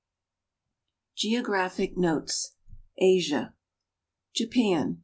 [1.17, 2.55] GEOGRAPHIC NOTES
[2.99, 3.53] ASIA
[4.35, 4.97] Japax.